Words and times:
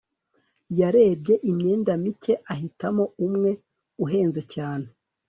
yarebye 0.79 1.33
imyenda 1.49 1.91
mike 2.03 2.33
ahitamo 2.53 3.03
umwe 3.25 3.51
uhenze 4.03 4.41
cyane 4.53 4.87